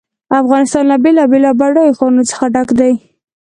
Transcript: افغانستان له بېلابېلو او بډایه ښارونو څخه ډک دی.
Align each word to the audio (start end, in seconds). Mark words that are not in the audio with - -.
افغانستان 0.41 0.83
له 0.91 0.95
بېلابېلو 1.03 1.47
او 1.51 1.57
بډایه 1.59 1.95
ښارونو 1.97 2.23
څخه 2.31 2.45
ډک 2.53 2.69
دی. 2.79 2.93